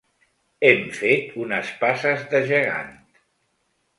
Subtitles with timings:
[0.69, 2.91] Hem fet unes passes de gegant.